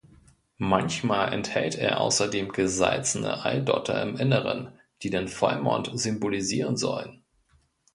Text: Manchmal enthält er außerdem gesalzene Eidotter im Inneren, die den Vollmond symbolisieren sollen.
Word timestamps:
Manchmal 0.57 1.31
enthält 1.31 1.75
er 1.77 2.01
außerdem 2.01 2.51
gesalzene 2.53 3.45
Eidotter 3.45 4.01
im 4.01 4.17
Inneren, 4.17 4.73
die 5.03 5.11
den 5.11 5.27
Vollmond 5.27 5.91
symbolisieren 5.93 6.75
sollen. 6.75 7.21